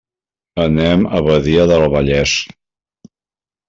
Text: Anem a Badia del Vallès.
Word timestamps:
Anem 0.63 1.05
a 1.19 1.21
Badia 1.29 1.69
del 1.75 1.87
Vallès. 1.99 2.37